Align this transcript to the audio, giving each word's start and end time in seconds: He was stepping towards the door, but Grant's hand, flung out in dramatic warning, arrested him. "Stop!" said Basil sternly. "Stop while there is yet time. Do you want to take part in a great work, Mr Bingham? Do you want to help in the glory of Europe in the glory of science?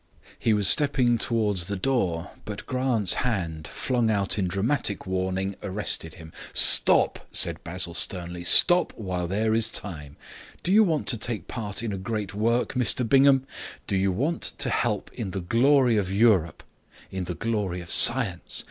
He 0.39 0.51
was 0.55 0.67
stepping 0.67 1.19
towards 1.19 1.67
the 1.67 1.75
door, 1.75 2.31
but 2.43 2.65
Grant's 2.65 3.13
hand, 3.21 3.67
flung 3.67 4.09
out 4.09 4.39
in 4.39 4.47
dramatic 4.47 5.05
warning, 5.05 5.55
arrested 5.61 6.15
him. 6.15 6.33
"Stop!" 6.53 7.27
said 7.31 7.63
Basil 7.63 7.93
sternly. 7.93 8.43
"Stop 8.43 8.93
while 8.93 9.27
there 9.27 9.53
is 9.53 9.67
yet 9.67 9.75
time. 9.79 10.15
Do 10.63 10.71
you 10.71 10.83
want 10.83 11.05
to 11.09 11.17
take 11.19 11.47
part 11.47 11.83
in 11.83 11.93
a 11.93 11.97
great 11.99 12.33
work, 12.33 12.69
Mr 12.73 13.07
Bingham? 13.07 13.45
Do 13.85 13.95
you 13.95 14.11
want 14.11 14.53
to 14.57 14.71
help 14.71 15.13
in 15.13 15.29
the 15.29 15.39
glory 15.41 15.97
of 15.97 16.11
Europe 16.11 16.63
in 17.11 17.25
the 17.25 17.35
glory 17.35 17.79
of 17.79 17.91
science? 17.91 18.59